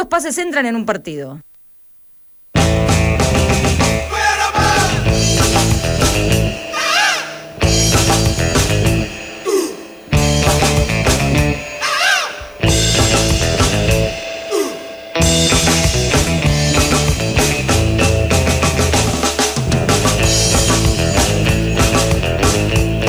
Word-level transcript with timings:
¿Cuántos 0.00 0.18
pases 0.18 0.38
entran 0.38 0.64
en 0.64 0.76
un 0.76 0.86
partido? 0.86 1.42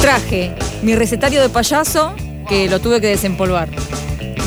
Traje 0.02 0.54
mi 0.82 0.96
recetario 0.96 1.42
de 1.42 1.48
payaso 1.48 2.14
que 2.50 2.68
lo 2.68 2.82
tuve 2.82 3.00
que 3.00 3.08
desempolvar 3.08 3.70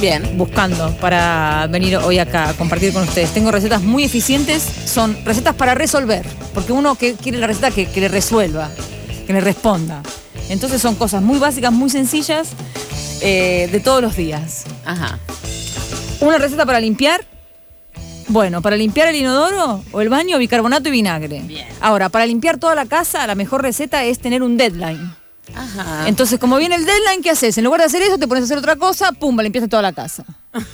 Bien. 0.00 0.36
buscando 0.36 0.94
para 0.96 1.66
venir 1.70 1.96
hoy 1.96 2.18
acá 2.18 2.50
a 2.50 2.54
compartir 2.54 2.92
con 2.92 3.04
ustedes. 3.04 3.32
Tengo 3.32 3.50
recetas 3.50 3.82
muy 3.82 4.04
eficientes, 4.04 4.62
son 4.62 5.16
recetas 5.24 5.54
para 5.54 5.74
resolver, 5.74 6.26
porque 6.52 6.72
uno 6.72 6.94
que 6.94 7.14
quiere 7.14 7.38
la 7.38 7.46
receta 7.46 7.70
que, 7.70 7.86
que 7.86 8.00
le 8.00 8.08
resuelva, 8.08 8.70
que 9.26 9.32
le 9.32 9.40
responda. 9.40 10.02
Entonces 10.48 10.82
son 10.82 10.94
cosas 10.94 11.22
muy 11.22 11.38
básicas, 11.38 11.72
muy 11.72 11.90
sencillas, 11.90 12.50
eh, 13.20 13.68
de 13.72 13.80
todos 13.80 14.02
los 14.02 14.16
días. 14.16 14.64
Ajá. 14.84 15.18
Una 16.20 16.38
receta 16.38 16.66
para 16.66 16.80
limpiar. 16.80 17.24
Bueno, 18.28 18.62
para 18.62 18.76
limpiar 18.76 19.08
el 19.08 19.16
inodoro 19.16 19.82
o 19.92 20.00
el 20.00 20.08
baño, 20.08 20.38
bicarbonato 20.38 20.88
y 20.88 20.92
vinagre. 20.92 21.40
Bien. 21.44 21.66
Ahora, 21.80 22.08
para 22.08 22.26
limpiar 22.26 22.58
toda 22.58 22.74
la 22.74 22.86
casa, 22.86 23.26
la 23.26 23.34
mejor 23.34 23.62
receta 23.62 24.04
es 24.04 24.18
tener 24.18 24.42
un 24.42 24.56
deadline. 24.56 25.14
Ajá. 25.54 26.08
Entonces, 26.08 26.38
como 26.38 26.56
viene 26.56 26.74
el 26.76 26.84
deadline, 26.84 27.22
¿qué 27.22 27.30
haces? 27.30 27.56
En 27.58 27.64
lugar 27.64 27.80
de 27.80 27.86
hacer 27.86 28.02
eso, 28.02 28.18
te 28.18 28.26
pones 28.28 28.42
a 28.42 28.44
hacer 28.46 28.58
otra 28.58 28.76
cosa, 28.76 29.12
pum, 29.12 29.38
limpiaste 29.40 29.68
toda 29.68 29.82
la 29.82 29.92
casa. 29.92 30.24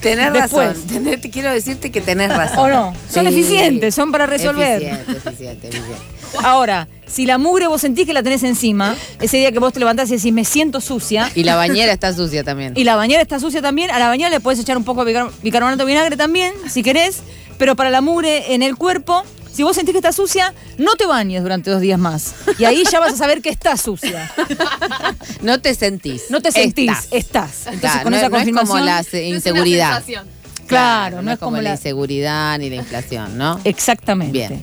tenés 0.00 0.32
después. 0.32 0.68
razón. 0.68 0.86
Tenés- 0.88 1.20
te 1.20 1.30
quiero 1.30 1.50
decirte 1.52 1.90
que 1.90 2.00
tenés 2.00 2.34
razón. 2.34 2.58
¿O 2.58 2.68
no? 2.68 2.94
Son 3.10 3.26
eficientes, 3.26 3.94
son 3.94 4.12
para 4.12 4.26
resolver. 4.26 4.82
Eficiente, 4.82 5.12
eficiente, 5.28 5.68
eficiente. 5.68 6.02
Ahora, 6.42 6.88
si 7.06 7.26
la 7.26 7.36
mugre 7.38 7.66
vos 7.66 7.80
sentís 7.80 8.06
que 8.06 8.12
la 8.14 8.22
tenés 8.22 8.42
encima, 8.42 8.96
ese 9.20 9.36
día 9.36 9.52
que 9.52 9.58
vos 9.58 9.72
te 9.72 9.78
levantás 9.80 10.08
y 10.10 10.16
decís, 10.16 10.32
me 10.32 10.44
siento 10.44 10.80
sucia, 10.80 11.30
Y 11.34 11.44
la 11.44 11.56
bañera 11.56 11.92
está 11.92 12.12
sucia 12.14 12.42
también. 12.42 12.72
y 12.76 12.84
la 12.84 12.96
bañera 12.96 13.20
está 13.22 13.38
sucia 13.38 13.60
también, 13.60 13.90
a 13.90 13.98
la 13.98 14.08
bañera 14.08 14.30
le 14.30 14.40
puedes 14.40 14.58
echar 14.58 14.76
un 14.78 14.84
poco 14.84 15.04
de 15.04 15.12
bicar- 15.12 15.30
bicarbonato 15.42 15.84
de 15.84 15.92
vinagre 15.92 16.16
también, 16.16 16.52
si 16.70 16.82
querés, 16.82 17.18
pero 17.58 17.76
para 17.76 17.90
la 17.90 18.00
mugre 18.00 18.54
en 18.54 18.62
el 18.62 18.76
cuerpo, 18.76 19.24
si 19.52 19.62
vos 19.62 19.76
sentís 19.76 19.92
que 19.92 19.98
está 19.98 20.12
sucia, 20.12 20.54
no 20.78 20.94
te 20.96 21.06
bañes 21.06 21.42
durante 21.42 21.70
dos 21.70 21.80
días 21.80 21.98
más. 21.98 22.34
Y 22.58 22.64
ahí 22.64 22.82
ya 22.90 23.00
vas 23.00 23.12
a 23.14 23.16
saber 23.16 23.42
que 23.42 23.50
está 23.50 23.76
sucia. 23.76 24.30
No 25.42 25.60
te 25.60 25.74
sentís. 25.74 26.30
No 26.30 26.40
te 26.40 26.52
sentís, 26.52 26.88
Estás. 27.10 27.12
estás. 27.12 27.66
Entonces 27.66 27.80
Claro, 27.80 28.02
con 28.04 28.10
no, 28.12 28.16
esa 28.18 28.28
no 28.28 28.38
es 28.38 28.52
como 28.68 28.78
la 28.78 29.02
se- 29.02 29.24
inseguridad. 29.28 30.02
Claro, 30.66 31.20
no 31.22 31.32
es 31.32 31.38
como 31.38 31.56
la 31.56 31.62
la- 31.62 31.70
inseguridad 31.72 32.58
ni 32.58 32.70
la 32.70 32.76
inflación, 32.76 33.36
¿no? 33.36 33.60
Exactamente. 33.64 34.32
Bien. 34.32 34.62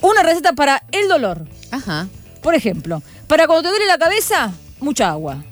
Una 0.00 0.22
receta 0.22 0.52
para 0.54 0.82
el 0.92 1.08
dolor. 1.08 1.46
Ajá. 1.70 2.08
Por 2.42 2.54
ejemplo, 2.54 3.02
para 3.26 3.46
cuando 3.46 3.62
te 3.62 3.68
duele 3.68 3.86
la 3.86 3.98
cabeza, 3.98 4.52
mucha 4.80 5.10
agua. 5.10 5.44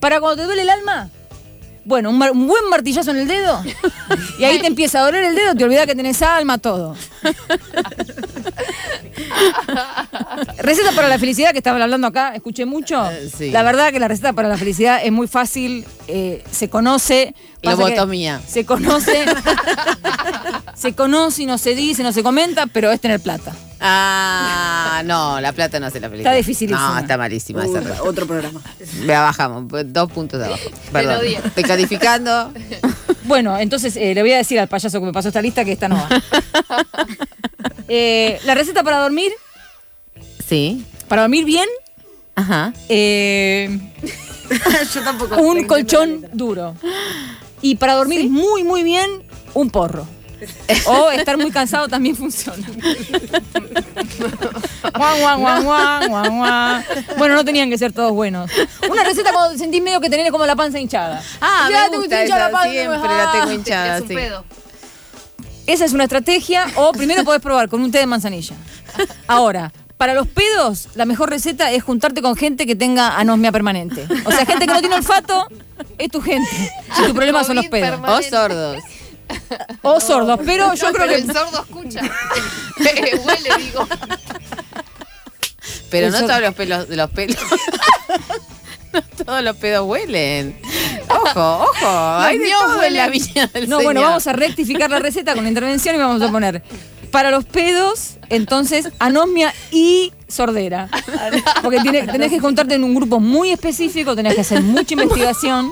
Para 0.00 0.20
cuando 0.20 0.42
te 0.42 0.46
duele 0.46 0.62
el 0.62 0.70
alma, 0.70 1.10
bueno, 1.86 2.10
un, 2.10 2.18
mar- 2.18 2.32
un 2.32 2.46
buen 2.46 2.68
martillazo 2.68 3.12
en 3.12 3.18
el 3.18 3.28
dedo. 3.28 3.62
Y 4.38 4.44
ahí 4.44 4.58
te 4.60 4.66
empieza 4.66 4.98
a 5.00 5.04
doler 5.04 5.24
el 5.24 5.34
dedo, 5.34 5.54
te 5.54 5.64
olvidas 5.64 5.86
que 5.86 5.94
tenés 5.94 6.20
alma, 6.20 6.58
todo. 6.58 6.96
receta 10.58 10.92
para 10.92 11.08
la 11.08 11.18
felicidad, 11.18 11.52
que 11.52 11.58
estaban 11.58 11.80
hablando 11.80 12.06
acá, 12.08 12.34
escuché 12.34 12.66
mucho. 12.66 13.08
Eh, 13.10 13.30
sí. 13.34 13.50
La 13.50 13.62
verdad 13.62 13.92
que 13.92 14.00
la 14.00 14.08
receta 14.08 14.32
para 14.32 14.48
la 14.48 14.56
felicidad 14.58 15.00
es 15.02 15.12
muy 15.12 15.28
fácil, 15.28 15.84
eh, 16.08 16.44
se 16.50 16.68
conoce. 16.68 17.34
Lobotomía. 17.70 18.40
Se 18.46 18.64
conoce. 18.64 19.24
se 20.74 20.94
conoce 20.94 21.42
y 21.42 21.46
no 21.46 21.58
se 21.58 21.74
dice, 21.74 22.02
no 22.02 22.12
se 22.12 22.22
comenta, 22.22 22.66
pero 22.66 22.90
es 22.92 23.00
tener 23.00 23.20
plata. 23.20 23.54
Ah, 23.80 25.02
no, 25.04 25.40
la 25.40 25.52
plata 25.52 25.78
no 25.80 25.86
hace 25.86 26.00
la 26.00 26.08
felicidad. 26.08 26.32
Está 26.32 26.36
dificilísima. 26.38 26.94
No, 26.94 26.98
está 26.98 27.16
malísima 27.18 27.64
esa 27.64 27.80
receta. 27.80 28.02
otro 28.02 28.26
programa. 28.26 28.60
La 29.04 29.20
bajamos, 29.22 29.70
dos 29.92 30.10
puntos 30.12 30.40
de 30.40 30.46
abajo. 30.46 30.62
Perdón. 30.92 31.20
Estoy 31.44 31.62
calificando. 31.64 32.52
Bueno, 33.24 33.58
entonces 33.58 33.96
eh, 33.96 34.14
le 34.14 34.22
voy 34.22 34.32
a 34.32 34.38
decir 34.38 34.58
al 34.58 34.68
payaso 34.68 34.98
que 35.00 35.06
me 35.06 35.12
pasó 35.12 35.28
esta 35.28 35.42
lista 35.42 35.64
que 35.64 35.72
esta 35.72 35.88
no 35.88 35.96
va. 35.96 36.08
Eh, 37.88 38.40
la 38.44 38.54
receta 38.54 38.82
para 38.82 38.98
dormir, 39.00 39.30
Sí. 40.48 40.84
para 41.08 41.22
dormir 41.22 41.44
bien, 41.44 41.68
Ajá. 42.34 42.72
eh, 42.88 43.78
Yo 44.94 45.02
tampoco. 45.02 45.36
un 45.36 45.64
colchón 45.66 46.26
duro. 46.32 46.74
Y 47.62 47.76
para 47.76 47.94
dormir 47.94 48.28
muy, 48.30 48.64
muy 48.64 48.82
bien, 48.82 49.22
un 49.54 49.70
porro. 49.70 50.06
O 50.86 51.10
estar 51.10 51.38
muy 51.38 51.50
cansado 51.50 51.88
también 51.88 52.14
funciona. 52.14 52.66
Guau, 54.96 55.18
guau, 55.18 55.38
guau, 55.40 55.62
guau, 55.62 56.08
guau, 56.08 56.30
guau. 56.30 56.82
Bueno, 57.18 57.34
no 57.34 57.44
tenían 57.44 57.68
que 57.70 57.78
ser 57.78 57.92
todos 57.92 58.12
buenos. 58.12 58.50
Una 58.88 59.02
receta 59.04 59.32
cuando 59.32 59.52
te 59.52 59.58
sentís 59.58 59.82
medio 59.82 60.00
que 60.00 60.08
tenés 60.10 60.30
como 60.30 60.46
la 60.46 60.56
panza 60.56 60.78
hinchada. 60.78 61.22
Ah, 61.40 61.68
Ya 61.70 61.84
me 61.84 61.90
tengo 61.90 62.02
gusta 62.02 62.22
hinchada 62.22 62.40
esa, 62.40 62.50
la 62.50 62.58
panza, 62.58 62.70
siempre 62.70 62.98
ah. 63.02 63.24
la 63.24 63.32
tengo 63.32 63.52
hinchada, 63.52 63.96
Es 63.96 64.02
un 64.02 64.08
sí. 64.08 64.14
pedo. 64.14 64.44
Esa 65.66 65.84
es 65.84 65.92
una 65.92 66.04
estrategia. 66.04 66.66
O 66.76 66.92
primero 66.92 67.24
podés 67.24 67.42
probar 67.42 67.68
con 67.68 67.80
un 67.82 67.90
té 67.90 67.98
de 67.98 68.06
manzanilla. 68.06 68.54
Ahora, 69.26 69.72
para 69.96 70.14
los 70.14 70.26
pedos, 70.26 70.88
la 70.94 71.04
mejor 71.06 71.30
receta 71.30 71.70
es 71.72 71.82
juntarte 71.82 72.20
con 72.22 72.36
gente 72.36 72.66
que 72.66 72.76
tenga 72.76 73.16
anosmia 73.18 73.50
permanente. 73.52 74.06
O 74.24 74.30
sea, 74.30 74.44
gente 74.46 74.66
que 74.66 74.72
no 74.74 74.80
tiene 74.80 74.96
olfato, 74.96 75.48
es 75.98 76.10
tu 76.10 76.20
gente. 76.20 76.50
Si 76.96 77.02
tu 77.06 77.14
problema 77.14 77.42
son 77.44 77.56
los 77.56 77.66
pedos. 77.66 77.90
permanente. 77.90 78.26
O 78.26 78.30
sordos. 78.30 78.82
O 79.82 80.00
sordos, 80.00 80.40
pero 80.44 80.74
yo 80.74 80.86
No, 80.88 80.92
creo 80.94 81.06
pero 81.06 81.08
que. 81.08 81.14
el 81.30 81.32
sordo 81.32 81.62
escucha. 81.62 82.00
Eh, 82.78 83.18
Huele, 83.24 83.50
digo. 83.64 83.88
Pero 85.90 86.10
no 86.10 86.20
todos 86.26 86.40
los 86.40 86.54
pelos, 86.54 86.88
los 86.90 87.10
pelos. 87.10 87.38
no 88.92 89.02
todos 89.24 89.42
los 89.42 89.56
pedos 89.56 89.86
huelen. 89.88 90.60
Ojo, 91.08 91.64
ojo. 91.64 91.86
Hay 92.20 92.38
todo 92.38 92.82
en 92.82 92.94
la 92.94 93.06
huelen. 93.06 93.12
viña 93.12 93.46
del 93.48 93.68
No, 93.68 93.80
bueno, 93.82 94.02
vamos 94.02 94.26
a 94.26 94.32
rectificar 94.32 94.90
la 94.90 94.98
receta 94.98 95.34
con 95.34 95.42
la 95.44 95.48
intervención 95.48 95.94
y 95.94 95.98
vamos 95.98 96.20
a 96.22 96.30
poner. 96.30 96.62
Para 97.16 97.30
los 97.30 97.46
pedos, 97.46 98.18
entonces, 98.28 98.90
anosmia 98.98 99.54
y 99.70 100.12
sordera. 100.28 100.90
Porque 101.62 101.80
tiene- 101.80 102.02
tenés 102.06 102.28
que 102.30 102.38
juntarte 102.40 102.74
en 102.74 102.84
un 102.84 102.94
grupo 102.94 103.20
muy 103.20 103.52
específico, 103.52 104.14
tenés 104.14 104.34
que 104.34 104.42
hacer 104.42 104.62
mucha 104.62 104.92
investigación. 104.92 105.70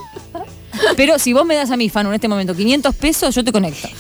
Pero 0.97 1.19
si 1.19 1.35
vos 1.35 1.45
me 1.45 1.55
das 1.55 1.71
a 1.71 1.77
mí, 1.77 1.91
Fanu, 1.91 2.09
en 2.09 2.15
este 2.15 2.29
momento 2.29 2.55
500 2.57 2.95
pesos, 2.95 3.35
yo 3.35 3.45
te 3.45 3.53
conecto. 3.53 3.91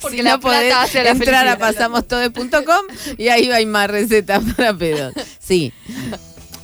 Porque 0.00 0.18
si 0.18 0.22
la 0.22 0.34
no 0.34 0.40
podés 0.40 0.72
hace 0.72 1.02
la 1.02 1.10
entrar 1.10 1.48
a 1.48 1.58
pasamos.com 1.58 2.84
y 3.18 3.26
ahí 3.26 3.50
hay 3.50 3.66
más 3.66 3.90
recetas 3.90 4.40
para 4.56 4.72
pedos. 4.72 5.12
Sí. 5.40 5.72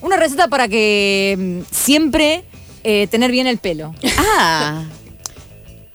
Una 0.00 0.16
receta 0.16 0.46
para 0.46 0.68
que 0.68 1.34
mm, 1.36 1.74
siempre 1.74 2.44
eh, 2.84 3.08
tener 3.10 3.32
bien 3.32 3.48
el 3.48 3.58
pelo. 3.58 3.92
Ah, 4.38 4.84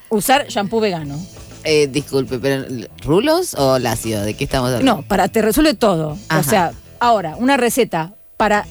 Usar 0.10 0.48
shampoo 0.50 0.82
vegano. 0.82 1.18
Eh, 1.64 1.88
disculpe, 1.88 2.40
pero 2.40 2.66
¿rulos 3.04 3.54
o 3.56 3.80
lacio? 3.80 4.22
¿De 4.22 4.34
qué 4.34 4.44
estamos 4.44 4.72
hablando? 4.72 4.96
No, 4.96 5.02
para 5.04 5.28
te 5.28 5.42
resuelve 5.42 5.74
todo. 5.74 6.18
O 6.38 6.44
sea, 6.44 6.72
ahora, 7.00 7.36
una 7.38 7.58
receta 7.58 8.14
para 8.38 8.66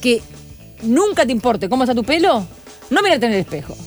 que 0.00 0.22
nunca 0.82 1.26
te 1.26 1.32
importe 1.32 1.68
cómo 1.68 1.84
está 1.84 1.94
tu 1.94 2.04
pelo, 2.04 2.46
no 2.90 3.02
mirarte 3.02 3.26
en 3.26 3.32
el 3.32 3.40
espejo. 3.40 3.76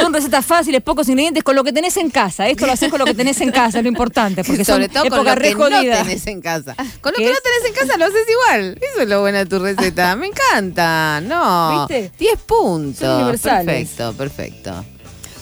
Son 0.00 0.14
recetas 0.14 0.46
fáciles, 0.46 0.82
pocos 0.82 1.08
ingredientes, 1.08 1.44
con 1.44 1.54
lo 1.54 1.62
que 1.62 1.72
tenés 1.72 1.96
en 1.98 2.08
casa. 2.08 2.48
Esto 2.48 2.64
lo 2.64 2.72
haces 2.72 2.90
con 2.90 2.98
lo 2.98 3.04
que 3.04 3.14
tenés 3.14 3.38
en 3.42 3.50
casa, 3.50 3.78
es 3.78 3.84
lo 3.84 3.88
importante, 3.88 4.42
porque 4.42 4.64
Sobre 4.64 4.86
son 4.86 4.92
todo 4.94 5.08
con 5.10 5.26
lo 5.26 5.34
que 5.36 5.54
no 5.54 5.68
tenés 5.68 6.26
en 6.26 6.40
casa. 6.40 6.74
Con 7.02 7.12
lo 7.12 7.18
¿Qué 7.18 7.24
que 7.24 7.30
no 7.30 7.36
tenés 7.42 7.64
en 7.68 7.74
casa 7.74 7.98
lo 7.98 8.06
haces 8.06 8.26
igual. 8.28 8.78
Eso 8.80 9.02
es 9.02 9.08
lo 9.08 9.20
bueno 9.20 9.38
de 9.38 9.46
tu 9.46 9.58
receta. 9.58 10.16
Me 10.16 10.28
encanta. 10.28 11.20
No. 11.20 11.86
¿Viste? 11.86 12.12
10 12.18 12.40
puntos. 12.40 13.40
Son. 13.40 13.66
Perfecto, 13.66 14.14
perfecto. 14.14 14.84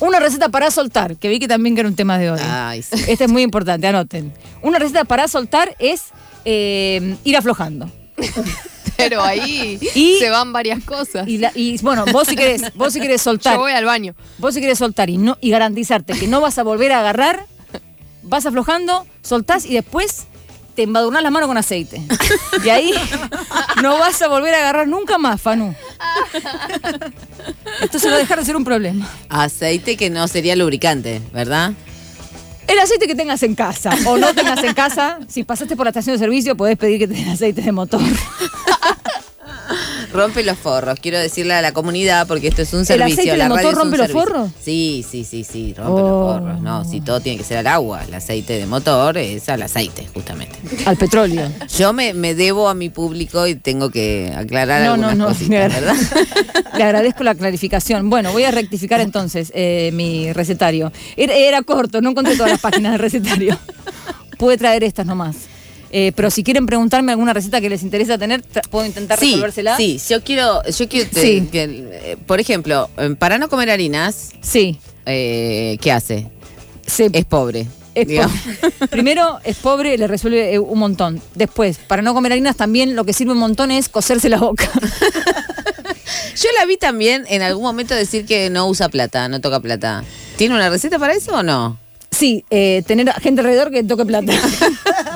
Una 0.03 0.19
receta 0.21 0.49
para 0.49 0.71
soltar, 0.73 1.17
que 1.17 1.29
vi 1.29 1.39
que 1.39 1.47
también 1.47 1.75
que 1.77 1.81
era 1.81 1.89
un 1.89 1.95
tema 1.97 2.19
de 2.19 2.31
hoy. 2.33 2.41
Ay, 2.43 2.83
sí. 2.83 2.97
Este 3.09 3.25
es 3.25 3.31
muy 3.31 3.43
importante, 3.43 3.87
anoten. 3.87 4.33
Una 4.61 4.79
receta 4.79 5.05
para 5.05 5.29
soltar 5.29 5.77
es 5.79 6.03
eh, 6.45 7.17
ir 7.25 7.37
aflojando. 7.37 7.89
Pero 8.97 9.23
ahí 9.23 9.79
Y- 9.95 10.19
se 10.19 10.29
van 10.29 10.53
varias 10.53 10.83
cosas. 10.85 11.27
Y, 11.29 11.39
la- 11.39 11.53
y, 11.55 11.79
bueno, 11.83 12.05
vos 12.13 12.27
si 12.29 12.37
querés, 12.37 12.75
vos 12.75 12.93
si 12.93 13.01
querés 13.01 13.23
soltar, 13.23 13.55
Yo 13.57 13.61
voy 13.61 13.73
al 13.73 13.85
baño. 13.85 14.15
vos 14.39 14.55
si 14.55 14.61
querés 14.61 14.79
soltar 14.79 15.09
y 15.09 15.19
no 15.19 15.39
y 15.41 15.51
garantizarte 15.51 16.13
que 16.15 16.27
no 16.27 16.41
vas 16.41 16.59
a 16.59 16.63
volver 16.63 16.93
a 16.93 17.01
agarrar, 17.01 17.47
vas 18.23 18.45
aflojando, 18.45 19.07
soltás 19.23 19.65
y 19.67 19.75
después 19.75 20.27
te 20.75 20.83
embadurnás 20.83 21.23
la 21.23 21.31
mano 21.31 21.47
con 21.47 21.57
aceite. 21.57 22.03
Y 22.65 22.69
ahí 22.69 22.93
no 23.83 23.99
vas 23.99 24.21
a 24.23 24.29
volver 24.29 24.55
a 24.55 24.59
agarrar 24.59 24.89
nunca 24.89 25.19
más, 25.19 25.41
Fanu. 25.41 25.75
Esto 27.81 27.99
se 27.99 28.09
va 28.09 28.17
a 28.17 28.19
dejar 28.19 28.39
de 28.39 28.45
ser 28.45 28.57
un 28.57 28.65
problema. 28.65 29.09
Aceite 29.29 29.97
que 29.97 30.11
no 30.11 30.27
sería 30.29 30.57
lubricante, 30.57 31.21
¿verdad? 31.33 31.73
El 32.67 32.79
aceite 32.79 33.07
que 33.07 33.15
tengas 33.15 33.43
en 33.43 33.55
casa 33.55 33.91
o 34.07 34.17
no 34.17 34.33
tengas 34.35 34.63
en 34.65 34.73
casa, 34.73 35.19
si 35.29 35.45
pasaste 35.45 35.77
por 35.77 35.85
la 35.85 35.91
estación 35.91 36.15
de 36.15 36.21
servicio, 36.21 36.57
podés 36.57 36.79
pedir 36.79 36.99
que 36.99 37.09
te 37.09 37.15
den 37.15 37.29
aceite 37.29 37.61
de 37.61 37.73
motor. 37.73 38.01
Rompe 40.13 40.43
los 40.45 40.59
forros, 40.59 40.99
quiero 41.01 41.19
decirle 41.19 41.55
a 41.55 41.63
la 41.63 41.73
comunidad, 41.73 42.27
porque 42.27 42.49
esto 42.49 42.61
es 42.63 42.73
un 42.75 42.85
servicio. 42.85 43.15
aceite 43.23 43.37
la 43.39 43.45
del 43.49 43.53
motor 43.55 43.75
rompe 43.75 43.97
los 43.97 44.07
servicio. 44.09 44.21
forros? 44.35 44.51
Sí, 44.63 45.05
sí, 45.11 45.25
sí, 45.25 45.43
sí, 45.43 45.73
rompe 45.77 46.03
Oh. 46.03 46.09
los 46.35 46.41
forros. 46.41 46.61
No, 46.61 46.85
si 46.85 47.01
todo 47.01 47.21
tiene 47.21 47.39
que 47.39 47.45
ser 47.45 47.59
al 47.59 47.67
agua. 47.67 48.05
El 48.07 48.13
aceite 48.15 48.59
de 48.59 48.67
motor 48.67 49.17
es 49.17 49.49
al 49.49 49.63
aceite, 49.63 50.07
justamente. 50.13 50.59
Al 50.85 50.97
petróleo. 50.99 51.51
Yo 51.79 51.93
me, 51.95 52.13
me 52.13 52.35
debo 52.35 52.69
a 52.69 52.75
mi 52.75 52.91
público 52.91 53.47
y 53.47 53.55
tengo 53.55 53.91
que 53.91 54.33
aclarar 54.37 54.83
No, 54.83 54.97
no, 54.99 55.09
algunas 55.09 55.17
no. 55.17 55.27
cositas, 55.29 55.73
¿verdad? 55.81 55.97
le 56.77 56.83
agradezco 56.85 57.25
la 57.25 57.35
clarificación. 57.35 58.11
Bueno, 58.11 58.33
voy 58.33 58.45
a 58.45 58.51
rectificar 58.51 59.01
entonces 59.01 59.51
eh, 59.55 59.91
mi 59.95 60.33
recetario. 60.33 60.93
Era, 61.17 61.35
era 61.35 61.63
corto, 61.63 62.01
no 62.03 62.11
encontré 62.11 62.37
todas 62.37 62.53
las 62.53 62.61
páginas 62.61 62.93
del 62.93 63.01
recetario. 63.01 63.59
Pude 64.39 64.57
traer 64.59 64.85
estas 64.85 65.07
nomás. 65.07 65.37
Eh, 65.95 66.13
pero 66.17 66.31
si 66.31 66.43
quieren 66.43 66.65
preguntarme 66.65 67.13
alguna 67.13 67.35
receta 67.35 67.61
que 67.61 67.69
les 67.69 67.83
interesa 67.83 68.17
tener, 68.17 68.43
puedo 68.71 68.87
intentar 68.87 69.19
Sí, 69.19 69.27
resolvérsela. 69.33 69.77
sí, 69.77 70.01
yo 70.09 70.23
quiero, 70.25 70.63
yo 70.65 70.89
quiero 70.89 71.11
te- 71.11 71.21
Sí. 71.21 71.49
que, 71.53 71.65
eh, 71.65 72.17
por 72.27 72.41
ejemplo, 72.41 72.89
eh, 72.97 73.15
para 73.19 73.37
no 73.39 73.49
comer 73.51 73.71
harinas, 73.71 74.31
Sí. 74.41 74.79
eh, 75.07 75.77
¿qué 75.83 75.93
hace? 75.93 76.29
sí. 76.87 77.07
Es 77.13 77.25
pobre. 77.27 77.67
Es 77.95 78.07
pobre. 78.07 78.31
Primero, 78.91 79.39
es 79.45 79.57
pobre, 79.59 79.99
le 79.99 80.07
resuelve 80.07 80.59
un 80.59 80.79
montón. 80.79 81.21
Después, 81.35 81.77
para 81.77 82.01
no 82.01 82.15
comer 82.15 82.33
harinas, 82.33 82.57
también 82.57 82.97
lo 82.97 83.05
que 83.05 83.13
sirve 83.13 83.33
un 83.33 83.39
montón 83.39 83.71
es 83.71 83.91
coserse 83.91 84.31
la 84.31 84.39
boca. 84.39 84.71
Yo 86.37 86.49
la 86.59 86.65
vi 86.65 86.79
también 86.79 87.25
en 87.29 87.43
algún 87.43 87.63
momento 87.65 87.95
decir 87.95 88.25
que 88.25 88.49
no 88.49 88.67
usa 88.67 88.89
plata, 88.89 89.29
no 89.29 89.41
toca 89.43 89.61
plata. 89.61 90.05
¿Tiene 90.37 90.55
una 90.55 90.71
receta 90.71 90.99
para 90.99 91.13
eso 91.13 91.33
o 91.35 91.43
no? 91.43 91.79
Sí, 92.11 92.45
eh, 92.51 92.83
tener 92.87 93.11
gente 93.21 93.41
alrededor 93.43 93.71
que 93.71 93.83
toque 93.85 94.05
plata. 94.05 94.33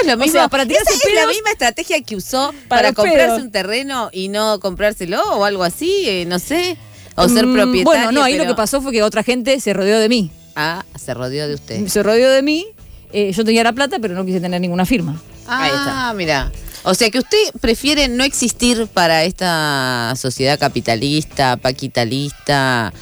Es 0.00 0.06
lo 0.06 0.16
mismo. 0.16 0.32
sea, 0.32 0.48
para 0.48 0.64
tirar 0.66 0.82
Esa 0.82 0.92
sus 0.92 1.04
es 1.04 1.14
la 1.14 1.26
misma 1.26 1.50
estrategia 1.50 2.00
que 2.02 2.16
usó 2.16 2.52
Para 2.68 2.92
comprarse 2.92 3.40
un 3.42 3.50
terreno 3.50 4.10
y 4.12 4.28
no 4.28 4.58
comprárselo 4.60 5.22
o 5.34 5.44
algo 5.44 5.62
así, 5.64 6.04
eh, 6.08 6.24
no 6.26 6.38
sé. 6.38 6.76
O 7.16 7.28
ser 7.28 7.46
Mm, 7.46 7.52
propietario. 7.54 7.84
Bueno, 7.84 8.12
no, 8.12 8.22
ahí 8.22 8.38
lo 8.38 8.46
que 8.46 8.54
pasó 8.54 8.80
fue 8.80 8.92
que 8.92 9.02
otra 9.02 9.22
gente 9.22 9.58
se 9.60 9.72
rodeó 9.72 9.98
de 9.98 10.08
mí. 10.08 10.30
Ah, 10.56 10.84
se 10.98 11.12
rodeó 11.14 11.46
de 11.48 11.54
usted. 11.54 11.86
Se 11.88 12.02
rodeó 12.02 12.30
de 12.30 12.42
mí. 12.42 12.66
eh, 13.12 13.32
yo 13.32 13.44
tenía 13.44 13.64
la 13.64 13.72
plata, 13.72 13.98
pero 14.00 14.14
no 14.14 14.24
quise 14.24 14.40
tener 14.40 14.60
ninguna 14.60 14.86
firma. 14.86 15.20
Ahí 15.46 15.70
está. 15.70 16.12
mira. 16.14 16.52
O 16.82 16.94
sea 16.94 17.10
que 17.10 17.18
usted 17.18 17.36
prefiere 17.60 18.08
no 18.08 18.24
existir 18.24 18.86
para 18.86 19.24
esta 19.24 20.14
sociedad 20.16 20.58
capitalista, 20.58 21.56
paquitalista, 21.58 22.92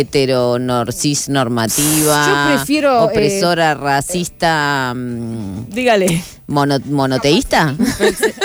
heteronorcis 0.00 1.28
normativa, 1.28 2.26
Yo 2.50 2.56
prefiero, 2.56 2.92
eh, 3.00 3.04
opresora, 3.04 3.74
racista, 3.74 4.92
mm, 4.94 5.70
Dígale. 5.70 6.22
mono- 6.46 6.80
monoteísta. 6.86 7.74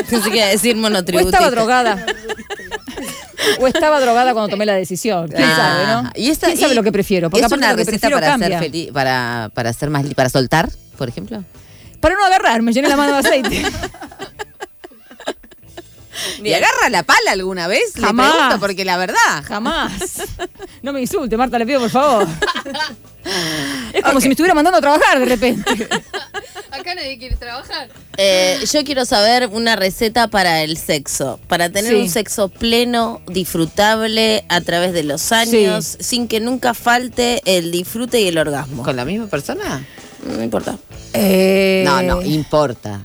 Pensé 0.10 0.32
que 0.32 0.46
decir 0.46 0.76
O 0.76 0.80
monotributista. 0.80 1.38
estaba 1.38 1.52
drogada. 1.52 2.06
o 3.60 3.68
estaba 3.68 4.00
drogada 4.00 4.34
cuando 4.34 4.50
tomé 4.50 4.66
la 4.66 4.74
decisión. 4.76 5.28
¿Quién 5.28 5.44
Ah, 5.50 5.56
sabe, 5.56 5.86
no? 6.04 6.12
Y 6.16 6.30
esta, 6.30 6.48
¿Quién 6.48 6.60
sabe 6.60 6.74
y- 6.74 6.76
lo 6.76 6.84
que 6.84 6.92
prefiero? 6.92 7.30
Porque 7.30 7.46
¿Es 7.46 7.52
una 7.52 7.74
receta 7.74 8.10
para 8.10 8.28
cambia. 8.28 8.50
ser 8.50 8.60
feliz, 8.60 8.92
para, 8.92 9.50
para 9.54 9.74
ser 9.74 9.90
más 9.90 10.06
para 10.14 10.30
soltar, 10.30 10.70
por 10.98 11.10
ejemplo? 11.10 11.44
Para 12.00 12.16
no 12.16 12.26
agarrar, 12.26 12.62
me 12.62 12.72
llené 12.74 12.88
la 12.90 12.96
mano 12.98 13.14
de 13.14 13.20
aceite. 13.20 13.64
¿Y 16.44 16.54
agarra 16.54 16.90
la 16.90 17.04
pala 17.04 17.32
alguna 17.32 17.68
vez? 17.68 17.96
Le 17.96 18.06
Jamás. 18.06 18.32
pregunto, 18.34 18.60
porque 18.60 18.86
la 18.86 18.98
verdad. 18.98 19.44
Jamás. 19.46 19.92
No 20.82 20.94
me 20.94 21.02
insulte, 21.02 21.36
Marta, 21.38 21.58
le 21.60 21.66
pido 21.66 21.80
por 21.82 21.90
favor. 21.90 22.28
Es 23.94 24.02
como 24.04 24.22
si 24.22 24.28
me 24.28 24.34
estuviera 24.34 24.56
mandando 24.56 24.78
a 24.78 24.82
trabajar 24.82 25.20
de 25.20 25.26
repente. 25.26 25.70
Acá 26.72 26.96
nadie 26.96 27.18
quiere 27.20 27.36
trabajar. 27.36 27.90
Eh, 28.18 28.60
yo 28.72 28.84
quiero 28.86 29.06
saber 29.06 29.48
una 29.52 29.76
receta 29.76 30.30
para 30.30 30.62
el 30.64 30.78
sexo, 30.78 31.40
para 31.48 31.70
tener 31.70 31.92
Sí. 31.94 32.00
un 32.02 32.10
sexo 32.10 32.48
pleno, 32.50 33.22
disfrutable 33.28 34.46
a 34.50 34.62
través 34.62 34.94
de 34.94 35.04
los 35.04 35.32
años, 35.32 35.98
sin 36.00 36.28
que 36.28 36.40
nunca 36.40 36.74
falte 36.74 37.42
el 37.46 37.72
disfrute 37.72 38.22
y 38.22 38.28
el 38.30 38.38
orgasmo. 38.38 38.84
¿Con 38.84 38.96
la 38.96 39.06
misma 39.06 39.28
persona? 39.28 39.86
No 40.26 40.42
importa. 40.42 40.78
Eh, 41.14 41.84
No, 41.86 42.02
no, 42.02 42.22
importa. 42.22 43.02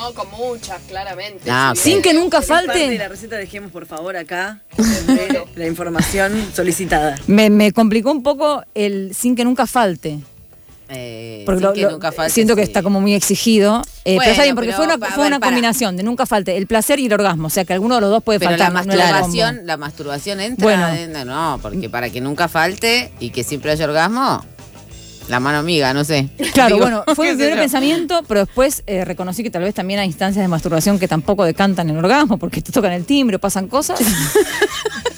No, 0.00 0.14
con 0.14 0.30
muchas, 0.30 0.80
claramente. 0.88 1.50
Ah, 1.50 1.72
ok. 1.74 1.78
Sin 1.78 2.00
que 2.00 2.14
nunca 2.14 2.40
falte. 2.40 2.96
la 2.96 3.08
receta 3.08 3.36
dejemos 3.36 3.70
por 3.70 3.84
favor 3.86 4.16
acá 4.16 4.60
la 5.56 5.66
información 5.66 6.48
solicitada. 6.54 7.16
Me, 7.26 7.50
me 7.50 7.72
complicó 7.72 8.10
un 8.10 8.22
poco 8.22 8.62
el 8.74 9.14
sin 9.14 9.36
que 9.36 9.44
nunca 9.44 9.66
falte. 9.66 10.18
Eh, 10.92 11.42
Porque 11.46 11.58
sin 11.60 11.66
lo- 11.68 11.72
que 11.74 11.82
lo- 11.82 11.90
nunca 11.92 12.10
falte, 12.12 12.32
siento 12.32 12.56
que 12.56 12.62
sí. 12.62 12.68
está 12.70 12.82
como 12.82 13.00
muy 13.00 13.14
exigido. 13.14 13.82
Eh, 14.04 14.14
Bueno, 14.16 14.20
pero 14.22 14.30
está 14.32 14.42
bien, 14.42 14.54
porque 14.56 14.68
pero, 14.70 14.76
fue 14.78 14.86
una, 14.86 14.96
ver, 14.96 15.10
fue 15.12 15.26
una 15.26 15.38
pará. 15.38 15.50
combinación 15.52 15.96
de 15.96 16.02
nunca 16.02 16.26
falte 16.26 16.56
el 16.56 16.66
placer 16.66 16.98
y 16.98 17.06
el 17.06 17.12
orgasmo. 17.12 17.46
O 17.46 17.50
sea 17.50 17.64
que 17.64 17.74
alguno 17.74 17.94
de 17.96 18.00
los 18.00 18.10
dos 18.10 18.22
puede 18.24 18.38
Pero 18.40 18.52
faltar. 18.52 18.72
la 18.72 18.82
no 18.82 18.86
masturbación, 18.86 19.60
la 19.66 19.76
masturbación 19.76 20.40
entra 20.40 20.64
Bueno. 20.64 20.86
adentro, 20.86 21.24
no, 21.26 21.58
porque 21.62 21.88
para 21.90 22.10
que 22.10 22.20
nunca 22.20 22.48
falte 22.48 23.12
y 23.20 23.30
que 23.30 23.44
siempre 23.44 23.70
haya 23.70 23.84
orgasmo, 23.84 24.44
la 25.30 25.40
mano 25.40 25.58
amiga, 25.58 25.94
no 25.94 26.04
sé. 26.04 26.28
Claro, 26.52 26.74
Digo, 26.74 26.86
bueno, 26.86 27.04
fue 27.14 27.30
mi 27.30 27.36
primer 27.36 27.58
pensamiento, 27.58 28.22
pero 28.26 28.40
después 28.40 28.82
eh, 28.86 29.04
reconocí 29.04 29.42
que 29.42 29.50
tal 29.50 29.62
vez 29.62 29.74
también 29.74 30.00
hay 30.00 30.06
instancias 30.06 30.42
de 30.42 30.48
masturbación 30.48 30.98
que 30.98 31.08
tampoco 31.08 31.44
decantan 31.44 31.88
en 31.88 31.96
orgasmo, 31.96 32.36
porque 32.38 32.60
te 32.60 32.72
tocan 32.72 32.92
el 32.92 33.04
timbre 33.04 33.38
pasan 33.38 33.68
cosas. 33.68 34.00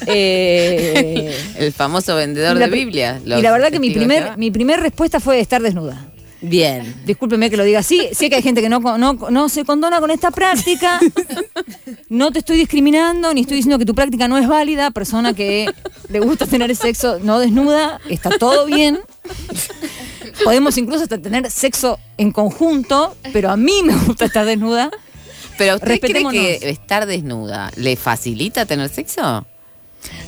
Eh, 0.05 1.33
El 1.57 1.71
famoso 1.71 2.13
vendedor 2.17 2.57
la 2.57 2.65
de 2.65 2.71
Biblia. 2.71 3.21
Y 3.25 3.41
la 3.41 3.53
verdad 3.53 3.71
que 3.71 3.79
mi 3.79 3.91
primer, 3.91 4.37
mi 4.37 4.51
primer 4.51 4.81
respuesta 4.81 5.21
fue 5.21 5.39
estar 5.39 5.61
desnuda. 5.61 6.12
Bien. 6.43 6.93
Discúlpeme 7.05 7.49
que 7.49 7.55
lo 7.55 7.63
diga 7.63 7.79
así. 7.79 8.09
Sé 8.11 8.29
que 8.29 8.35
hay 8.35 8.41
gente 8.41 8.61
que 8.61 8.67
no, 8.67 8.79
no, 8.79 9.13
no 9.13 9.49
se 9.49 9.63
condona 9.63 9.99
con 9.99 10.11
esta 10.11 10.29
práctica. 10.29 10.99
No 12.09 12.31
te 12.31 12.39
estoy 12.39 12.57
discriminando, 12.57 13.33
ni 13.33 13.41
estoy 13.41 13.57
diciendo 13.57 13.79
que 13.79 13.85
tu 13.85 13.95
práctica 13.95 14.27
no 14.27 14.37
es 14.37 14.47
válida. 14.47 14.91
Persona 14.91 15.33
que 15.33 15.67
le 16.09 16.19
gusta 16.19 16.45
tener 16.45 16.75
sexo 16.75 17.17
no 17.19 17.39
desnuda, 17.39 17.99
está 18.07 18.29
todo 18.37 18.65
bien. 18.65 18.99
Podemos 20.43 20.77
incluso 20.77 21.03
hasta 21.03 21.17
tener 21.17 21.49
sexo 21.49 21.97
en 22.17 22.31
conjunto, 22.31 23.15
pero 23.31 23.49
a 23.49 23.57
mí 23.57 23.81
me 23.83 23.95
gusta 24.05 24.25
estar 24.25 24.45
desnuda. 24.45 24.91
Pero 25.57 25.75
¿usted 25.75 25.99
cree 25.99 26.25
que 26.29 26.69
estar 26.69 27.05
desnuda 27.05 27.71
le 27.77 27.95
facilita 27.95 28.65
tener 28.65 28.89
sexo? 28.89 29.45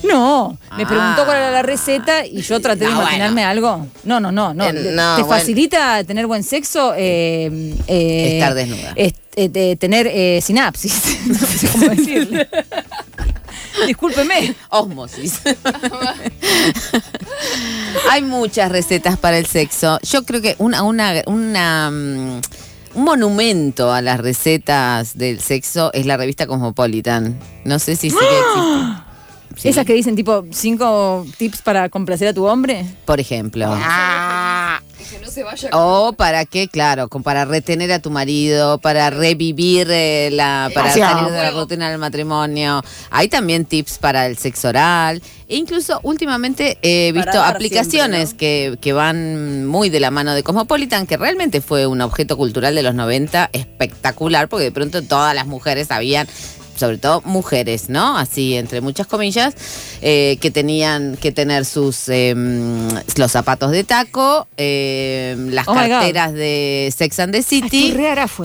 No, 0.04 0.57
me 0.77 0.83
Ah. 0.83 0.88
preguntó 0.88 1.25
cuál 1.25 1.38
era 1.38 1.51
la 1.51 1.62
receta 1.63 2.25
y 2.25 2.42
yo 2.42 2.60
traté 2.60 2.86
de 2.86 2.92
No, 2.92 3.01
imaginarme 3.01 3.44
algo. 3.44 3.88
No, 4.04 4.19
no, 4.19 4.31
no, 4.31 4.54
no. 4.54 4.66
Eh, 4.66 4.74
no, 4.74 5.16
¿Te 5.16 5.24
bueno. 5.24 5.27
facilita 5.27 6.04
tener 6.04 6.27
buen 6.27 6.44
sexo? 6.44 6.94
Eh, 6.95 7.74
eh, 7.88 8.33
Estar 8.36 8.54
desnuda. 8.54 8.94
es- 8.95 9.13
eh, 9.38 9.50
de 9.50 9.75
tener 9.75 10.07
eh, 10.07 10.39
sinapsis. 10.42 11.18
no 11.27 11.36
sé 11.39 11.68
cómo 11.69 11.88
decirle. 11.89 12.48
Discúlpeme. 13.88 14.55
Osmosis. 14.70 15.41
Hay 18.12 18.22
muchas 18.22 18.72
recetas 18.72 19.17
para 19.17 19.38
el 19.38 19.46
sexo. 19.46 20.00
Yo 20.03 20.24
creo 20.24 20.41
que 20.41 20.55
una, 20.60 20.84
una, 20.84 21.22
una, 21.27 21.89
mm, 21.91 22.41
un 22.96 23.03
monumento 23.03 23.91
a 23.91 24.01
las 24.01 24.20
recetas 24.20 25.17
del 25.17 25.39
sexo 25.41 25.91
es 25.94 26.05
la 26.05 26.17
revista 26.17 26.48
Cosmopolitan. 26.48 27.38
No 27.65 27.79
sé 27.79 27.96
si 27.96 28.10
sigue 28.10 28.22
existiendo. 28.24 29.04
Sí. 29.57 29.69
Esas 29.69 29.85
que 29.85 29.93
dicen 29.93 30.15
tipo 30.15 30.45
cinco 30.51 31.25
tips 31.38 31.62
para 31.62 31.89
complacer 31.89 32.27
a 32.27 32.33
tu 32.33 32.45
hombre. 32.45 32.85
Por 33.05 33.19
ejemplo. 33.19 33.74
Que 35.09 35.19
no 35.19 35.29
se 35.29 35.43
vaya 35.43 35.69
O 35.74 36.13
para 36.13 36.45
qué, 36.45 36.67
claro, 36.67 37.09
con- 37.09 37.21
para 37.21 37.45
retener 37.45 37.91
a 37.91 38.00
tu 38.00 38.09
marido, 38.09 38.79
para 38.79 39.12
revivir 39.12 39.88
eh, 39.91 40.29
la, 40.31 40.71
para 40.74 40.89
Hacia 40.89 41.09
salir 41.12 41.31
de 41.31 41.38
la 41.43 41.51
rutina 41.51 41.89
del 41.89 42.00
matrimonio. 42.00 42.83
Hay 43.12 43.27
también 43.27 43.65
tips 43.65 44.00
para 44.00 44.25
el 44.25 44.38
sexo 44.38 44.69
oral. 44.69 45.21
E 45.47 45.57
incluso 45.57 46.00
últimamente 46.01 46.79
he 46.81 47.12
visto 47.12 47.39
aplicaciones 47.43 48.29
siempre, 48.29 48.38
que, 48.38 48.77
que 48.81 48.93
van 48.93 49.67
muy 49.67 49.91
de 49.91 50.00
la 50.00 50.09
mano 50.09 50.33
de 50.33 50.41
Cosmopolitan, 50.41 51.05
que 51.05 51.17
realmente 51.17 51.62
fue 51.62 51.85
un 51.85 52.01
objeto 52.01 52.35
cultural 52.35 52.74
de 52.74 52.81
los 52.81 52.95
90 52.95 53.51
espectacular, 53.53 54.50
porque 54.50 54.63
de 54.65 54.71
pronto 54.71 55.03
todas 55.03 55.35
las 55.35 55.45
mujeres 55.45 55.89
sabían 55.89 56.27
sobre 56.75 56.98
todo 56.98 57.22
mujeres, 57.25 57.89
¿no? 57.89 58.17
Así, 58.17 58.55
entre 58.55 58.82
muchas 58.82 59.08
comillas, 59.08 59.53
eh, 60.01 60.38
que 60.41 60.51
tenían 60.51 61.17
que 61.17 61.32
tener 61.32 61.65
sus 61.65 62.10
em, 62.10 62.88
los 63.15 63.32
zapatos 63.32 63.72
de 63.72 63.84
taco, 63.84 64.48
em, 64.58 65.50
las 65.50 65.67
Oh 65.67 65.74
carteras 65.74 66.34
de 66.34 66.94
Sex 66.96 67.20
and 67.20 67.34
the 67.34 67.41
City. 67.44 67.91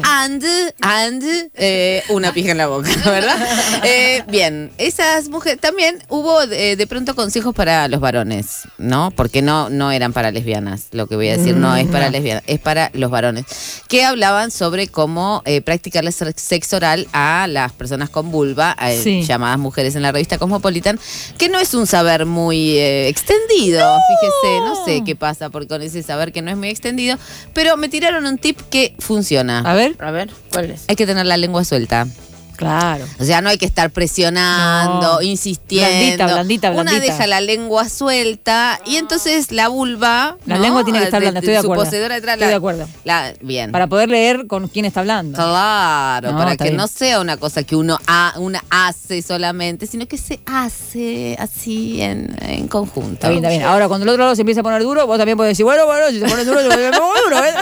And, 0.04 0.44
and, 0.80 1.22
eh, 1.54 2.02
una 2.10 2.32
pija 2.32 2.52
en 2.52 2.58
la 2.58 2.66
boca, 2.68 2.90
¿verdad? 3.04 3.36
Eh, 3.84 4.22
bien, 4.28 4.70
esas 4.78 5.28
mujeres, 5.28 5.60
también 5.60 5.98
hubo 6.08 6.46
de 6.46 6.86
pronto 6.88 7.14
consejos 7.14 7.54
para 7.54 7.88
los 7.88 8.00
varones, 8.00 8.60
¿no? 8.78 9.10
Porque 9.10 9.42
no, 9.42 9.70
no 9.70 9.90
eran 9.92 10.12
para 10.12 10.30
lesbianas, 10.30 10.86
lo 10.92 11.06
que 11.06 11.16
voy 11.16 11.28
a 11.28 11.36
decir, 11.36 11.56
no 11.56 11.74
es 11.76 11.86
Mm, 11.86 11.92
para 11.92 12.10
lesbianas, 12.10 12.42
es 12.46 12.60
para 12.60 12.90
los 12.94 13.10
varones, 13.10 13.44
que 13.88 14.04
hablaban 14.04 14.50
sobre 14.50 14.88
cómo 14.88 15.42
practicarle 15.64 16.12
ser- 16.12 16.34
sexo 16.36 16.76
oral 16.76 17.08
a 17.12 17.46
las 17.48 17.72
personas 17.72 18.10
con 18.10 18.19
vulva, 18.22 18.76
eh, 18.82 19.00
Sí. 19.02 19.22
llamadas 19.22 19.58
mujeres 19.58 19.94
en 19.96 20.02
la 20.02 20.12
revista 20.12 20.38
Cosmopolitan, 20.38 20.98
que 21.38 21.48
no 21.48 21.58
es 21.58 21.74
un 21.74 21.86
saber 21.86 22.26
muy 22.26 22.76
eh, 22.78 23.08
extendido, 23.08 23.96
fíjese, 24.08 24.58
no 24.60 24.84
sé 24.84 25.02
qué 25.04 25.16
pasa 25.16 25.50
por 25.50 25.66
con 25.66 25.82
ese 25.82 26.02
saber 26.02 26.32
que 26.32 26.42
no 26.42 26.50
es 26.50 26.56
muy 26.56 26.68
extendido, 26.68 27.16
pero 27.54 27.76
me 27.76 27.88
tiraron 27.88 28.26
un 28.26 28.38
tip 28.38 28.58
que 28.70 28.94
funciona. 28.98 29.60
A 29.60 29.74
ver. 29.74 29.94
A 30.00 30.10
ver, 30.10 30.30
¿cuál 30.52 30.70
es? 30.70 30.84
Hay 30.88 30.96
que 30.96 31.06
tener 31.06 31.26
la 31.26 31.36
lengua 31.36 31.64
suelta. 31.64 32.06
Claro. 32.60 33.06
O 33.18 33.24
sea, 33.24 33.40
no 33.40 33.48
hay 33.48 33.58
que 33.58 33.66
estar 33.66 33.90
presionando, 33.90 35.14
No. 35.14 35.22
insistiendo. 35.22 35.88
Blandita, 35.88 36.26
blandita, 36.26 36.70
Una 36.70 36.82
blandita. 36.82 37.12
deja 37.12 37.26
la 37.26 37.40
lengua 37.40 37.88
suelta 37.88 38.78
y 38.86 38.96
entonces 38.96 39.50
la 39.50 39.68
vulva. 39.68 40.36
La 40.46 40.56
¿no? 40.56 40.62
lengua 40.62 40.84
tiene 40.84 40.98
que 41.00 41.06
estar 41.06 41.20
blanda, 41.20 41.40
estoy 41.40 41.54
de 41.54 41.60
su 41.60 41.66
acuerdo. 41.66 41.84
poseedora 41.84 42.14
detrás, 42.16 42.34
Estoy 42.34 42.44
la- 42.46 42.50
de 42.50 42.54
acuerdo. 42.56 42.88
la- 43.04 43.32
bien. 43.40 43.72
Para 43.72 43.86
poder 43.86 44.08
leer 44.10 44.46
con 44.46 44.68
quién 44.68 44.84
está 44.84 45.00
hablando. 45.00 45.36
Claro, 45.36 46.32
No, 46.32 46.38
para 46.38 46.56
que 46.56 46.64
bien. 46.64 46.76
no 46.76 46.86
sea 46.86 47.20
una 47.20 47.36
cosa 47.38 47.62
que 47.62 47.76
uno 47.76 47.98
ha- 48.06 48.34
una 48.36 48.62
hace 48.70 49.22
solamente, 49.22 49.86
sino 49.86 50.06
que 50.06 50.18
se 50.18 50.40
hace 50.46 51.36
así 51.40 52.02
en, 52.02 52.36
en 52.42 52.68
conjunto. 52.68 53.14
Está 53.14 53.28
bien, 53.30 53.42
está 53.44 53.48
bien. 53.56 53.62
Ahora, 53.64 53.88
cuando 53.88 54.04
el 54.04 54.10
otro 54.10 54.22
lado 54.24 54.34
se 54.34 54.42
empieza 54.42 54.60
a 54.60 54.64
poner 54.64 54.82
duro, 54.82 55.06
vos 55.06 55.16
también 55.18 55.36
podés 55.36 55.52
decir, 55.52 55.64
bueno, 55.64 55.86
bueno, 55.86 56.08
si 56.10 56.20
se 56.20 56.26
pone 56.28 56.44
duro, 56.44 56.60
yo 56.60 56.68
me 56.68 56.90
pongo 56.90 57.14
duro. 57.24 57.42
¿eh? 57.44 57.52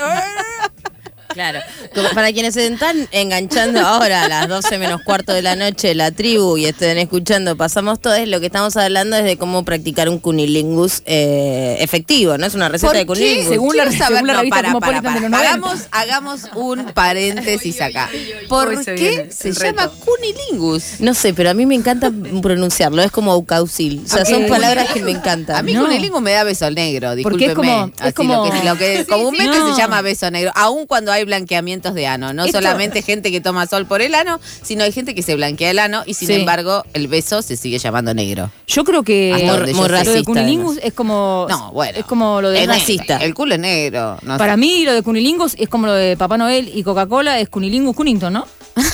Claro. 1.35 1.61
Como 1.95 2.09
para 2.11 2.33
quienes 2.33 2.55
se 2.55 2.67
están 2.67 3.07
enganchando 3.13 3.81
ahora 3.81 4.25
a 4.25 4.29
las 4.29 4.49
12 4.49 4.79
menos 4.79 5.03
cuarto 5.03 5.33
de 5.33 5.43
la 5.43 5.57
noche 5.57 5.95
la 5.95 6.11
tribu 6.11 6.57
y 6.57 6.67
estén 6.67 6.99
escuchando 6.99 7.57
Pasamos 7.57 8.01
Todos, 8.01 8.27
lo 8.27 8.41
que 8.41 8.47
estamos 8.47 8.77
hablando 8.77 9.17
es 9.17 9.25
de 9.25 9.37
cómo 9.37 9.65
practicar 9.65 10.09
un 10.09 10.19
cunilingus 10.19 11.03
eh, 11.07 11.77
efectivo, 11.81 12.39
¿no? 12.39 12.47
Es 12.47 12.55
una 12.55 12.69
receta 12.69 12.89
¿Por 12.89 12.97
de 12.97 13.03
qué? 13.03 13.07
cunilingus. 13.07 13.49
Según 13.49 13.77
la- 13.77 13.85
saber- 13.85 13.99
según 14.09 14.27
la 14.27 14.33
no, 14.33 14.39
revista 14.41 14.57
para, 14.63 14.81
para, 14.81 15.03
para. 15.03 15.21
90. 15.21 15.39
Hagamos, 15.39 15.79
hagamos 15.91 16.41
un 16.55 16.85
paréntesis 16.93 17.81
acá. 17.81 18.09
¿Por 18.49 18.83
se 18.83 18.95
qué 18.95 19.29
se 19.31 19.53
llama 19.53 19.91
cunilingus? 20.05 21.01
No 21.01 21.15
sé, 21.15 21.35
pero 21.35 21.51
a 21.51 21.55
mí 21.55 21.67
me 21.67 21.75
encanta 21.75 22.11
pronunciarlo, 22.43 23.03
es 23.03 23.11
como 23.11 23.33
aucausil. 23.33 24.03
O 24.05 24.09
sea, 24.09 24.25
son 24.25 24.47
palabras 24.47 24.89
que 24.93 25.03
me 25.03 25.11
encantan. 25.13 25.57
A 25.57 25.63
mí 25.63 25.75
No. 25.75 25.85
cunilingus 25.85 26.21
me 26.23 26.33
da 26.33 26.45
beso 26.45 26.71
negro, 26.71 27.11
Porque 27.23 27.45
es 27.45 27.49
discúlpeme. 27.51 27.73
como- 27.75 27.87
es 27.95 28.01
Así 28.01 28.13
como- 28.15 28.47
lo 28.47 28.51
que, 28.53 28.65
lo 28.65 28.77
que 28.77 28.99
Sí, 28.99 29.05
comúnmente 29.05 29.53
sí. 29.57 29.63
No. 29.63 29.75
se 29.75 29.81
llama 29.81 30.03
beso 30.03 30.31
negro, 30.31 30.51
aun 30.55 30.87
cuando 30.87 31.13
hay 31.13 31.25
blanqueamientos 31.29 31.95
de 31.95 32.07
ano. 32.09 32.33
No 32.33 32.45
Esto- 32.45 32.59
solamente 32.59 33.03
gente 33.03 33.31
que 33.31 33.41
toma 33.41 33.67
sol 33.67 33.87
por 33.87 34.03
el 34.03 34.15
ano, 34.17 34.41
sino 34.63 34.83
hay 34.85 34.91
gente 34.93 35.15
que 35.15 35.23
se 35.23 35.37
blanquea 35.37 35.71
el 35.71 35.79
ano 35.79 36.03
y 36.05 36.15
sin 36.15 36.27
Sí. 36.29 36.35
embargo 36.35 36.85
el 36.93 37.07
beso 37.07 37.41
se 37.43 37.57
sigue 37.57 37.79
llamando 37.79 38.13
negro. 38.13 38.51
Yo 38.67 38.83
creo 38.85 39.03
que 39.05 39.33
Hasta 39.33 39.53
donde 39.57 39.73
yo 39.73 39.77
sé. 39.77 39.83
lo 39.83 39.89
de 39.97 40.05
racista, 40.05 40.25
cunilingus 40.25 40.79
es 40.83 40.93
como. 40.93 41.47
No, 41.49 41.71
bueno. 41.73 41.97
Es 41.99 42.05
como 42.05 42.41
lo 42.43 42.51
de. 42.51 42.63
Es 42.63 42.67
racista. 42.67 43.19
El 43.19 43.35
culo 43.35 43.55
es 43.55 43.61
negro. 43.61 44.19
no 44.23 44.37
Para 44.37 44.55
sé. 44.55 44.59
mí, 44.59 44.85
lo 44.85 44.93
de 44.93 45.03
cunilingus 45.03 45.55
es 45.59 45.69
como 45.69 45.87
lo 45.87 45.93
de 45.95 46.17
Papá 46.17 46.37
Noel 46.37 46.71
y 46.75 46.83
Coca-Cola, 46.83 47.39
es 47.39 47.49
cunilingus 47.49 47.95
Cunnington, 47.95 48.33
¿no? 48.33 48.47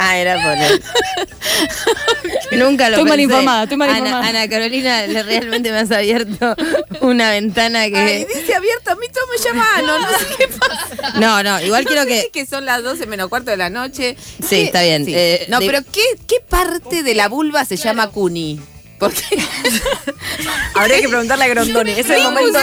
Ah, 0.00 0.16
era 0.16 0.34
por 0.42 0.52
él. 0.56 0.82
Nunca 2.52 2.88
lo 2.88 2.96
Estoy 2.96 3.08
mal 3.08 3.16
pensé. 3.18 3.22
informada, 3.22 3.62
estoy 3.64 3.76
mal 3.78 3.90
Ana, 3.90 3.98
informada. 3.98 4.28
Ana 4.28 4.48
Carolina, 4.48 5.06
le- 5.06 5.22
realmente 5.22 5.70
me 5.70 5.78
has 5.78 5.90
abierto 5.90 6.54
una 7.02 7.30
ventana 7.30 7.84
que... 7.90 8.26
dice 8.34 8.54
abierto, 8.54 8.90
a 8.92 8.96
mí 8.96 9.06
todo 9.12 9.24
me 9.30 9.44
llama 9.44 9.66
ano, 9.76 9.98
no 9.98 10.08
sé 10.18 10.24
qué 10.38 10.48
pasa. 10.48 11.18
No, 11.20 11.42
no, 11.42 11.60
igual 11.60 11.84
quiero 11.84 12.02
No 12.04 12.08
sé 12.08 12.14
que... 12.14 12.22
si 12.22 12.30
que 12.30 12.46
son 12.46 12.64
las 12.64 12.82
12 12.82 13.06
menos 13.06 13.28
cuarto 13.28 13.50
de 13.50 13.56
la 13.58 13.70
noche. 13.70 14.16
Sí, 14.40 14.46
¿Qué- 14.48 14.64
está 14.64 14.82
bien. 14.82 15.04
Eh, 15.08 15.46
no, 15.48 15.60
de- 15.60 15.66
pero 15.66 15.80
¿qué, 15.92 16.02
¿qué 16.26 16.36
parte 16.48 17.02
de 17.02 17.14
la 17.14 17.28
vulva 17.28 17.64
se 17.64 17.76
llama 17.76 18.08
cuni? 18.10 18.58
Porque 18.98 19.22
Habría 20.74 21.00
que 21.00 21.08
preguntarle 21.08 21.44
a 21.44 21.48
Grondoni. 21.48 21.92
Es 21.92 22.08
el 22.10 22.22
momento, 22.22 22.58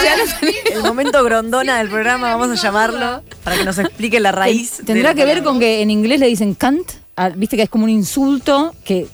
el 0.74 0.82
momento 0.82 1.24
Grondona 1.24 1.78
del 1.78 1.88
programa, 1.88 2.36
vamos 2.36 2.58
a 2.58 2.62
llamarlo 2.62 3.22
para 3.42 3.56
que 3.56 3.64
nos 3.64 3.78
explique 3.78 4.20
la 4.20 4.32
raíz. 4.32 4.82
Tendrá 4.84 5.14
que 5.14 5.24
ver 5.24 5.42
con 5.42 5.58
que 5.58 5.80
en 5.80 5.90
inglés 5.90 6.20
le 6.20 6.26
dicen 6.26 6.54
Kant, 6.54 6.90
a- 7.16 7.30
viste 7.30 7.56
que 7.56 7.62
es 7.62 7.70
como 7.70 7.84
un 7.84 7.90
insulto 7.90 8.74
que 8.84 9.06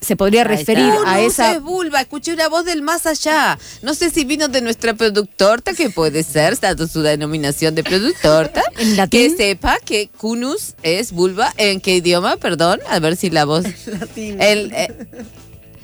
se 0.00 0.16
podría 0.16 0.42
Ahí 0.42 0.48
referir 0.48 0.84
está. 0.86 1.12
a 1.12 1.16
Cunus 1.16 1.32
esa. 1.32 1.52
es 1.54 1.62
vulva, 1.62 2.00
escuché 2.00 2.32
una 2.32 2.48
voz 2.48 2.64
del 2.64 2.82
más 2.82 3.06
allá. 3.06 3.58
No 3.82 3.94
sé 3.94 4.10
si 4.10 4.24
vino 4.24 4.48
de 4.48 4.60
nuestra 4.60 4.94
productorta, 4.94 5.72
que 5.74 5.90
puede 5.90 6.22
ser, 6.22 6.58
dado 6.60 6.86
su 6.86 7.02
denominación 7.02 7.74
de 7.74 7.82
productorta. 7.84 8.62
¿En 8.78 8.90
Que 8.90 8.96
latín? 8.96 9.36
sepa 9.36 9.78
que 9.84 10.08
cunus 10.16 10.74
es 10.82 11.12
vulva. 11.12 11.52
¿En 11.56 11.80
qué 11.80 11.96
idioma? 11.96 12.36
Perdón, 12.36 12.80
a 12.88 12.98
ver 13.00 13.16
si 13.16 13.30
la 13.30 13.44
voz. 13.44 13.64
Latín. 13.86 14.40
El, 14.40 14.72
eh, 14.74 14.88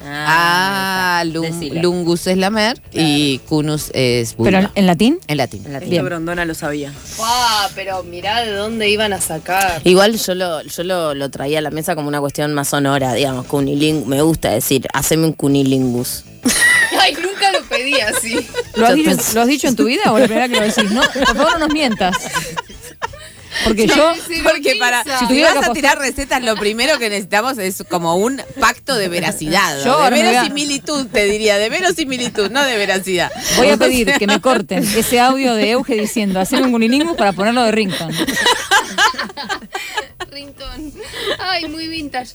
ah, 0.04 1.22
decilo. 1.24 1.80
lungus 1.82 2.26
es 2.26 2.36
lamer 2.36 2.80
y 2.92 3.38
cunus 3.48 3.90
es 3.94 4.36
vulva. 4.36 4.50
Pero 4.60 4.70
en, 4.74 4.86
latín. 4.86 5.18
en 5.26 5.36
latín. 5.36 5.62
En 5.66 5.72
latín. 5.72 5.92
Esto 5.92 6.04
Grondona 6.04 6.44
lo 6.44 6.54
sabía. 6.54 6.92
Ah, 7.20 7.68
pero 7.74 8.02
mirá 8.02 8.42
de 8.42 8.52
dónde 8.52 8.88
iban 8.88 9.12
a 9.12 9.20
sacar. 9.20 9.80
Igual 9.84 10.18
yo 10.18 10.34
lo, 10.34 10.62
yo 10.62 10.82
lo, 10.84 11.14
lo 11.14 11.30
traía 11.30 11.58
a 11.58 11.62
la 11.62 11.70
mesa 11.70 11.94
como 11.94 12.08
una 12.08 12.20
cuestión 12.20 12.52
más 12.54 12.68
sonora, 12.68 13.14
digamos, 13.14 13.46
cunilingus. 13.46 14.06
Me 14.06 14.22
gusta 14.22 14.50
decir, 14.50 14.86
haceme 14.92 15.26
un 15.26 15.32
cunilingus. 15.32 16.24
Ay, 17.00 17.14
nunca 17.14 17.50
lo 17.52 17.62
pedí 17.68 17.94
así. 18.00 18.34
¿Lo 18.74 18.84
has, 18.86 18.90
Yo 18.90 18.96
dicho, 18.96 19.10
pensé- 19.10 19.34
¿Lo 19.34 19.40
has 19.42 19.48
dicho 19.48 19.68
en 19.68 19.76
tu 19.76 19.84
vida 19.84 20.12
o 20.12 20.18
la 20.18 20.26
primera 20.26 20.48
que 20.48 20.56
lo 20.56 20.62
decís? 20.66 20.90
No, 20.90 21.00
por 21.02 21.36
favor 21.36 21.52
no 21.54 21.58
nos 21.60 21.72
mientas. 21.72 22.16
Porque 23.64 23.86
yo. 23.86 24.12
Porque 24.42 24.76
para 24.76 25.04
Si 25.18 25.26
si 25.26 25.42
vas 25.42 25.68
a 25.68 25.72
tirar 25.72 25.98
recetas, 25.98 26.42
lo 26.42 26.56
primero 26.56 26.98
que 26.98 27.08
necesitamos 27.08 27.58
es 27.58 27.84
como 27.88 28.16
un 28.16 28.40
pacto 28.60 28.96
de 28.96 29.08
veracidad. 29.08 29.82
Yo 29.84 30.02
de 30.02 30.10
verosimilitud, 30.10 31.06
te 31.06 31.24
diría, 31.26 31.58
de 31.58 31.68
verosimilitud, 31.68 32.50
no 32.50 32.62
de 32.64 32.76
veracidad. 32.76 33.30
Voy 33.56 33.68
a 33.68 33.76
pedir 33.76 34.12
que 34.14 34.26
me 34.26 34.40
corten 34.40 34.82
ese 34.96 35.20
audio 35.20 35.54
de 35.54 35.70
Euge 35.70 35.94
diciendo 35.94 36.40
hacer 36.40 36.62
un 36.62 36.72
cunilingus 36.72 37.16
para 37.16 37.32
ponerlo 37.32 37.62
de 37.64 37.72
rington. 37.72 38.10
Rington. 40.32 40.92
Ay, 41.38 41.68
muy 41.68 41.88
vintage. 41.88 42.34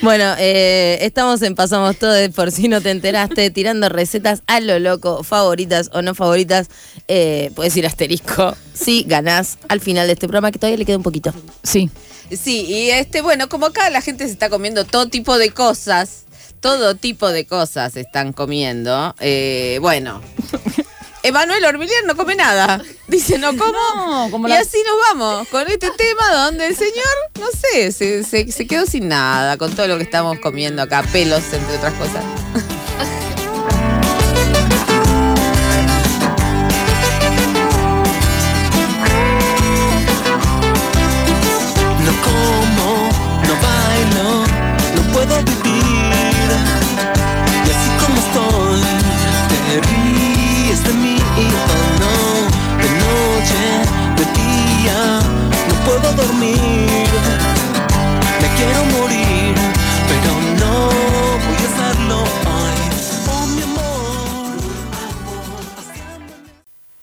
Bueno, 0.00 0.34
eh, 0.38 0.98
estamos 1.02 1.42
en 1.42 1.54
Pasamos 1.54 1.96
Todo, 1.96 2.30
por 2.32 2.50
si 2.50 2.68
no 2.68 2.80
te 2.80 2.90
enteraste, 2.90 3.50
tirando 3.50 3.88
recetas 3.88 4.42
a 4.46 4.60
lo 4.60 4.78
loco, 4.78 5.22
favoritas 5.22 5.90
o 5.92 6.02
no 6.02 6.14
favoritas. 6.14 6.68
Eh, 7.08 7.50
puedes 7.54 7.76
ir 7.76 7.86
asterisco 7.86 8.56
si 8.72 9.04
ganás 9.04 9.58
al 9.68 9.80
final 9.80 10.06
de 10.06 10.14
este 10.14 10.26
programa, 10.26 10.50
que 10.50 10.58
todavía 10.58 10.78
le 10.78 10.84
queda 10.84 10.96
un 10.96 11.02
poquito. 11.02 11.32
Sí. 11.62 11.90
Sí, 12.30 12.64
y 12.66 12.90
este, 12.90 13.20
bueno, 13.20 13.48
como 13.48 13.66
acá 13.66 13.90
la 13.90 14.00
gente 14.00 14.26
se 14.26 14.32
está 14.32 14.48
comiendo 14.48 14.84
todo 14.84 15.06
tipo 15.08 15.36
de 15.36 15.50
cosas, 15.50 16.24
todo 16.60 16.94
tipo 16.94 17.30
de 17.30 17.44
cosas 17.44 17.96
están 17.96 18.32
comiendo, 18.32 19.14
eh, 19.20 19.78
bueno. 19.82 20.22
Emanuel 21.22 21.64
Orbilier 21.64 22.04
no 22.04 22.16
come 22.16 22.34
nada. 22.34 22.82
Dice, 23.06 23.38
no 23.38 23.56
como. 23.56 23.72
No, 23.72 24.28
como 24.30 24.48
y 24.48 24.50
la- 24.50 24.60
así 24.60 24.78
nos 24.86 24.96
vamos 25.18 25.48
con 25.48 25.68
este 25.68 25.90
tema 25.90 26.32
donde 26.32 26.66
el 26.66 26.76
señor, 26.76 26.94
no 27.38 27.46
sé, 27.50 27.92
se, 27.92 28.24
se- 28.24 28.50
se 28.50 28.66
quedó 28.66 28.86
sin 28.86 29.08
nada 29.08 29.56
con 29.56 29.74
todo 29.74 29.86
lo 29.86 29.96
que 29.98 30.02
estamos 30.04 30.38
comiendo 30.40 30.82
acá, 30.82 31.02
pelos, 31.12 31.42
entre 31.52 31.76
otras 31.76 31.92
cosas. 31.94 32.24